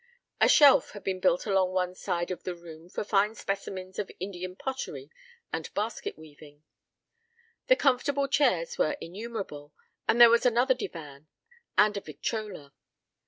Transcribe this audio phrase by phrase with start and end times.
[0.39, 4.09] A shelf had been built along one side of the room for fine specimens of
[4.19, 5.11] Indian pottery
[5.53, 6.63] and basket weaving.
[7.67, 9.75] The comfortable chairs were innumerable,
[10.07, 11.27] and there was another divan,
[11.77, 12.73] and a victrola.